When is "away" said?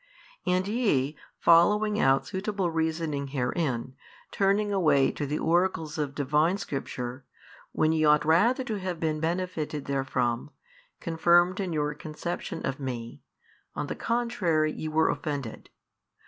4.73-5.11